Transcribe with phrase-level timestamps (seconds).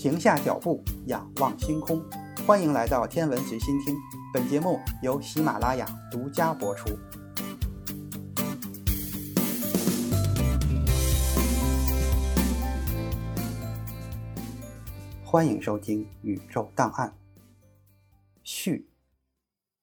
[0.00, 2.02] 停下脚步，仰望星空。
[2.46, 3.94] 欢迎来到天文随心听，
[4.32, 6.88] 本节目由喜马拉雅独家播出。
[15.22, 17.08] 欢迎收听《宇宙档案》
[18.42, 18.88] 序，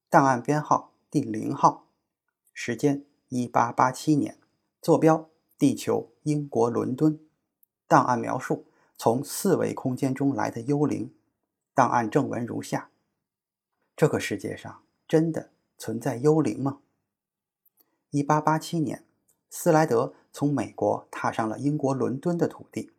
[0.10, 1.86] 档案编号第零号，
[2.56, 4.40] 时间一八八七年，
[4.82, 7.20] 坐标地球英国伦敦，
[7.88, 8.66] 档案描述
[8.98, 11.12] 从四维空间中来的幽灵。
[11.74, 12.90] 档案正文如下：
[13.96, 16.80] 这个世界上真的存在幽灵吗？
[18.10, 19.04] 一八八七年，
[19.50, 22.92] 斯莱德从美国踏上了英国伦敦的土地，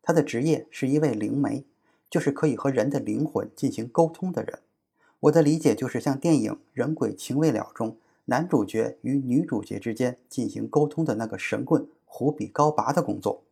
[0.00, 1.64] 他的职业是一位灵媒。
[2.10, 4.58] 就是可以和人的灵魂进行沟通的人。
[5.20, 13.44] 我的理解就是像电影《人鬼情未了》中男主角与女主角之间进行沟通的那个神棍胡比高拔的工作。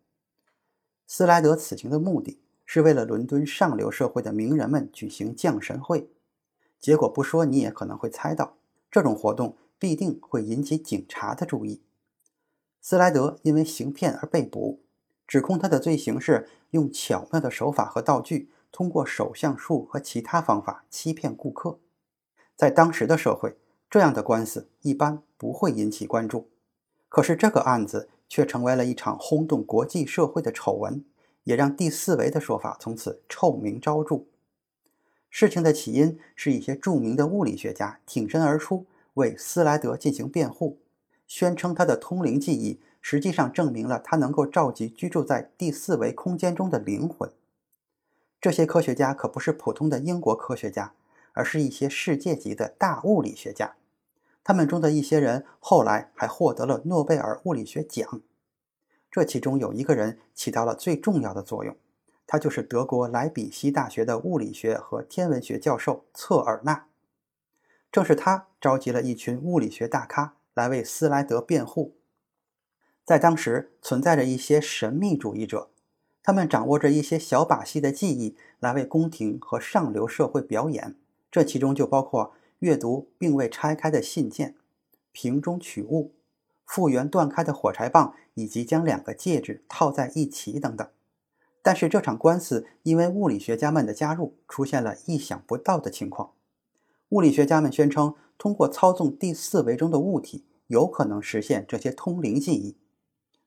[1.10, 6.10] 斯莱德此行的目的是为了伦敦上流社会的名人们举行降神会。
[6.78, 8.59] 结果不说你也可能会猜到，
[8.90, 11.80] 这种活动必定会引起警察的注意。
[12.82, 14.82] 斯莱德因为行骗而被捕。
[15.26, 21.78] 指控他的罪行是用巧妙的手法和道具，通过手相术和其他方法欺骗顾客。
[22.54, 23.56] 在当时的社会，
[23.90, 26.48] 这样的官司一般不会引起关注。
[27.09, 31.04] 可是这个案子却成为了一场轰动国际社会的丑闻，
[31.45, 34.24] 也让第四维的说法从此臭名昭著。
[35.30, 40.79] 事情的起因是一些著名的物理学家挺身而出，为斯莱德进行辩护，
[41.26, 42.80] 宣称他的通灵记忆。
[43.01, 47.30] 实际上证明了他能够召集居住在第四维空间中的灵魂。
[48.40, 50.93] 这些科学家可不是普通的英国科学家，
[51.32, 53.76] 而是一些世界级的大物理学家。
[54.49, 58.23] 他们中的一些人后来还获得了诺贝尔物理学奖。
[59.10, 61.77] 这其中有一个人起到了最重要的作用，
[62.27, 66.87] 他就是德国莱比锡大学的物理学和天文学教授策尔纳。
[67.93, 71.97] 正是他召集了一群物理学大咖来为斯莱德辩护。
[73.05, 75.69] 在当时存在着一些神秘主义者，
[76.22, 80.97] 他们掌握着一些小把戏的技艺，来为宫廷和上流社会表演。
[81.31, 84.55] 这其中就包括阅读并未拆开的信件、
[85.13, 86.13] 瓶中取物、
[86.65, 90.89] 复原断开的火柴棒，以及将两个戒指套在一起等等。
[91.63, 96.33] 但是这场官司因为物理学家们的加入，出现了意想不到的情况。
[97.11, 102.77] 物理学家们宣称，通过操纵第四维中的物体，有可能实现这些通灵记忆。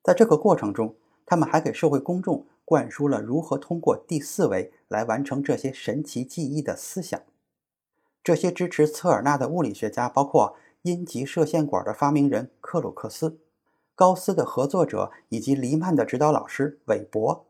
[0.03, 0.95] 在这个过程中，
[1.25, 7.21] 他们还给社会公众灌输了如何通过第四维来完成这些神奇记忆的思想。
[8.23, 13.39] 这些支持策尔纳的物理学家包括阴极射线管的发明人克鲁克斯、
[13.95, 17.47] 高斯的合作者以及黎曼的指导老师韦伯。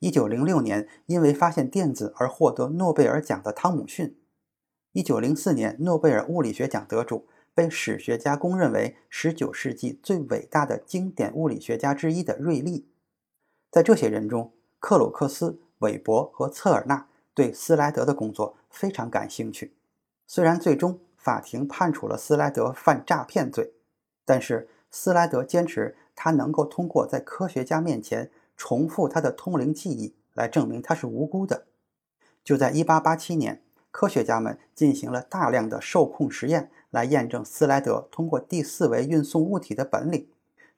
[0.00, 4.16] 1906年，因为发现电子而获得诺贝尔奖的汤姆逊。
[4.92, 7.26] 1904年，诺贝尔物理学奖得主。
[7.54, 12.86] 被史学家公认为19世纪最伟大的经典物理学家之一的瑞利，
[13.70, 19.75] 在这些人中，克鲁克斯、韦伯和策尔纳对斯莱德的工作非常感兴趣。
[20.26, 23.72] 虽然最终法庭判处了斯莱德犯诈骗罪，
[24.24, 31.66] 但是斯莱德坚持他能够通过在科学家面前重复他的通灵记忆来证明他是无辜的。
[32.44, 36.70] 就在1887年，科学家们进行了大量的受控实验。
[36.90, 40.30] 来验证斯莱德通过第四维运送物体的本领。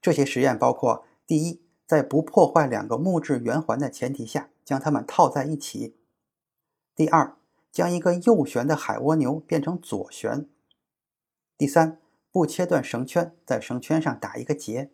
[0.03, 5.95] 这些实验包括：第一，在不破坏两个木质圆环的前提下将它们套在一起；
[6.97, 7.37] 第二，
[7.79, 10.49] 将一个右旋的海蜗牛变成左旋；
[11.57, 12.01] 第三，
[12.33, 14.91] 不切断绳圈，在绳圈上打一个结；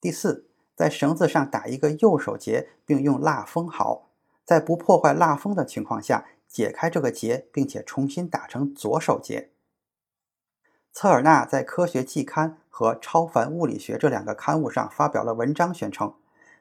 [0.00, 4.12] 第四，在绳子上打一个右手结，并用蜡封好，
[4.44, 9.50] 在不破坏蜡封的情况下解开这个结，并且重新打成左手结。
[10.92, 16.14] 策尔纳在《科学季刊》和《超凡物理学》这两个刊物上发表了文章，宣称，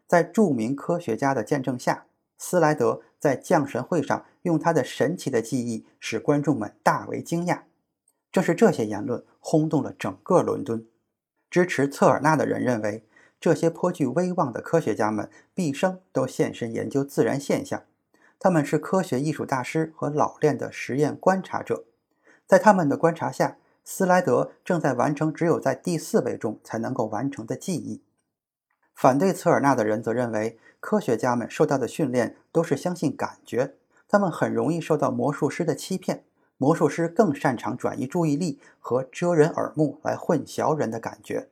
[0.07, 7.61] 在著名科学家的见证下，斯莱德在降神会上用他的神奇的记忆使观众们大为惊讶。
[8.31, 10.85] 正是这些言论轰动了整个伦敦。
[11.49, 13.03] 支持策尔纳的人认为，
[13.39, 17.83] 这些颇具威望的科学家们毕生都献身研究自然现象，
[18.37, 21.85] 他们是科学艺术大师和老练的实验观察者，
[22.45, 23.57] 在他们的观察下。
[23.89, 28.01] 斯莱德正在完成只有在第四位中才能够完成的记忆。
[28.97, 33.75] 反对策尔纳的人则认为，科学家们受到的训练都是相信感觉，
[34.07, 36.23] 他们很容易受到魔术师的欺骗。
[36.57, 41.49] 魔术师更擅长转移注意力和遮人耳目来混淆人的感觉。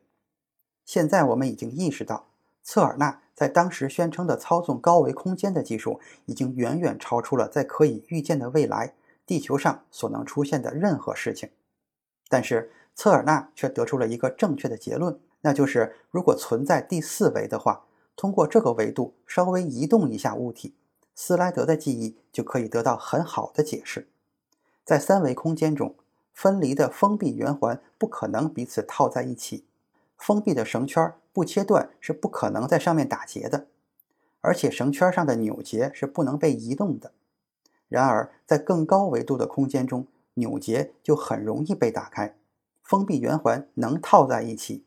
[0.86, 2.25] 现在我们已经意识到，
[2.63, 8.95] 策尔纳在当时宣称的操纵高维空间的技术，已经远远超出了在可以预见的未来
[9.27, 11.51] 地球上所能出现的任何事情。
[12.27, 20.74] 但是，策尔纳却得出了一个正确的结论，那就是如果存在第四维的话，通过这个维度稍微移动一下物体，
[21.13, 24.07] 斯莱德的记忆就可以得到很好的解释。
[24.83, 25.94] 在三维空间中，
[26.33, 29.65] 分离的封闭圆环不可能彼此套在一起。
[30.18, 33.68] 封闭的绳圈不切断是不可能在上面打结的，
[34.42, 37.12] 而且绳圈上的扭结是不能被移动的。
[37.88, 42.36] 然而，在更高维度的空间中，扭结就很容易被打开，
[42.81, 44.83] 封闭圆环能套在一起。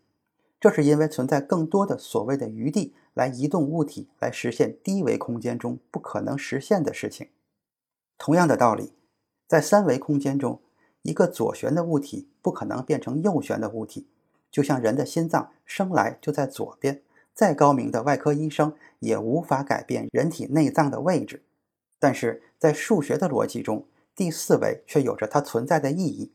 [0.61, 7.29] 这是因为存在更多的所谓的余地来移动物体，来实现低维空间中不可能实现的事情。
[8.17, 8.93] 同样的道理，
[9.47, 10.61] 在三维空间中，
[11.03, 14.09] 一个左旋的物体不可能变成右旋的物体。
[14.51, 17.03] 就像人的心脏生来就在左边，
[17.35, 21.45] 再高明的外科医生也无法改变人体内脏的位置。
[22.01, 26.33] 但是在数学的逻辑中，第四维却有着它存在的意义。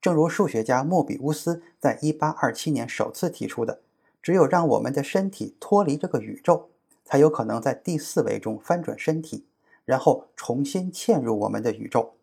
[0.00, 3.80] 正如数学家莫比乌斯在1827年首次提出的
[4.22, 6.70] ：“只有让我们的身体脱离这个宇宙，
[7.04, 9.44] 才有可能在第四维中翻转身体，
[9.84, 12.14] 然后重新嵌入我们的宇宙。”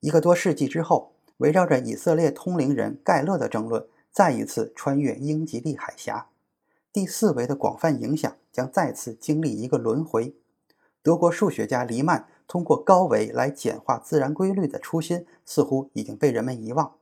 [0.00, 3.86] 一个多世纪之后，围绕着以色列通灵人盖勒的争论。
[4.12, 6.28] 再一次穿越英吉利海峡，
[6.92, 10.36] 第四维的广泛影响将再次经历一个轮回。
[11.02, 16.94] 德国数学家黎曼通过高维来简化自然规律的初心，似乎已经被人们遗忘。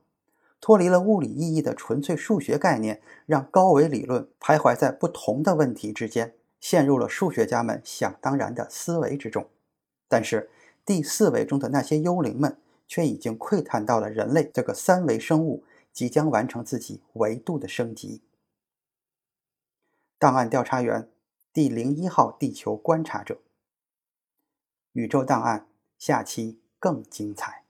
[0.59, 9.47] 脱离了物理意义的纯粹数学概念，让高维理论徘徊在不同的问题之间，陷入了数学家们想当然的思维之中。
[10.07, 10.49] 但是，
[10.85, 12.57] 第四维中的那些幽灵们
[12.87, 15.63] 却已经窥探到了人类这个三维生物。
[15.93, 18.23] 即将完成自己维度的升级。
[20.17, 21.07] 档案调查员，
[21.53, 23.37] 第零一号地球观察者。
[24.93, 25.67] 宇宙档案，
[25.97, 27.62] 下期更精彩。